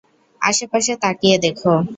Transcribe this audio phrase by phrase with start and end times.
[0.41, 1.73] আশেপাশে তাকিয়ে দেখো।